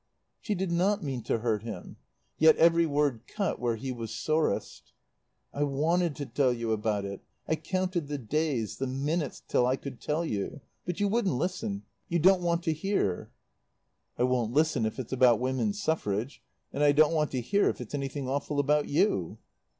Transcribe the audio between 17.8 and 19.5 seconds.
anything awful about you."